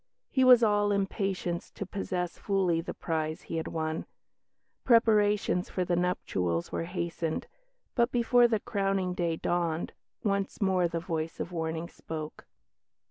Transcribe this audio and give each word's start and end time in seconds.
He 0.31 0.43
was 0.43 0.63
all 0.63 0.91
impatience 0.91 1.69
to 1.69 1.85
possess 1.85 2.39
fully 2.39 2.81
the 2.81 2.95
prize 2.95 3.43
he 3.43 3.57
had 3.57 3.67
won; 3.67 4.07
preparations 4.83 5.69
for 5.69 5.85
the 5.85 5.95
nuptials 5.95 6.71
were 6.71 6.85
hastened, 6.85 7.45
but, 7.93 8.11
before 8.11 8.47
the 8.47 8.59
crowning 8.59 9.13
day 9.13 9.35
dawned, 9.35 9.93
once 10.23 10.59
more 10.59 10.87
the 10.87 10.99
voice 10.99 11.39
of 11.39 11.51
warning 11.51 11.87
spoke. 11.87 12.47